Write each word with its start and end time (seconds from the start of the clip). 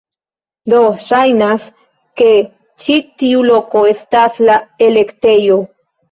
Do, 0.71 0.77
ŝajnas 1.01 1.65
ke 2.21 2.29
ĉi 2.85 2.95
tiu 3.23 3.43
loko 3.51 3.83
estas 3.91 4.39
la 4.47 4.55
elektejo 4.87 5.59